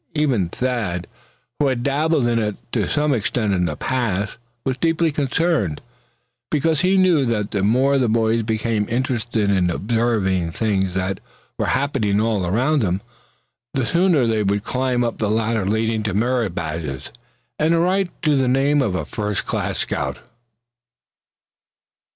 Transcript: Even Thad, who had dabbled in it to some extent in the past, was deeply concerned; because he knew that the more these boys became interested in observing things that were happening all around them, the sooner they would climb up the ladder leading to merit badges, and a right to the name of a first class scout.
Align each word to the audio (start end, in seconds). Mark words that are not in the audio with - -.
Even 0.15 0.49
Thad, 0.49 1.05
who 1.59 1.67
had 1.67 1.83
dabbled 1.83 2.25
in 2.25 2.39
it 2.39 2.55
to 2.71 2.87
some 2.87 3.13
extent 3.13 3.53
in 3.53 3.65
the 3.65 3.75
past, 3.75 4.37
was 4.65 4.77
deeply 4.79 5.11
concerned; 5.11 5.79
because 6.49 6.81
he 6.81 6.97
knew 6.97 7.23
that 7.27 7.51
the 7.51 7.61
more 7.61 7.99
these 7.99 8.07
boys 8.09 8.41
became 8.41 8.89
interested 8.89 9.51
in 9.51 9.69
observing 9.69 10.49
things 10.53 10.95
that 10.95 11.19
were 11.59 11.67
happening 11.67 12.19
all 12.19 12.47
around 12.47 12.79
them, 12.81 12.99
the 13.75 13.85
sooner 13.85 14.25
they 14.25 14.41
would 14.41 14.63
climb 14.63 15.03
up 15.03 15.19
the 15.19 15.29
ladder 15.29 15.67
leading 15.67 16.01
to 16.01 16.15
merit 16.15 16.55
badges, 16.55 17.11
and 17.59 17.75
a 17.75 17.79
right 17.79 18.09
to 18.23 18.35
the 18.35 18.47
name 18.47 18.81
of 18.81 18.95
a 18.95 19.05
first 19.05 19.45
class 19.45 19.77
scout. 19.77 20.17